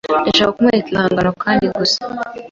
Nashaka 0.23 0.53
kumwereka 0.55 0.87
ibihangano 0.89 1.31
kandi 1.43 1.65
gusa 1.77 1.99